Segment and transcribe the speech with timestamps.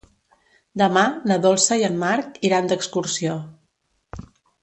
[0.81, 3.37] Demà na Dolça i en Marc iran d'excursió.